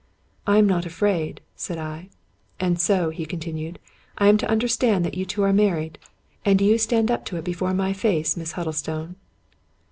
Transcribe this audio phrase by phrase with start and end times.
[0.47, 2.09] "I am not afraid," said I."
[2.59, 3.77] And so," he continued,"
[4.17, 5.99] I am to understand that you two are married?
[6.43, 9.15] And you stand up to it before my face> Miss Huddlestone